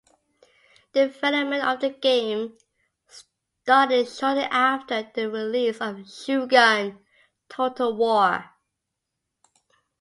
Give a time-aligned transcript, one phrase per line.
[0.93, 2.57] Development of the game
[3.07, 7.05] started shortly after the release of "Shogun:
[7.47, 8.49] Total War".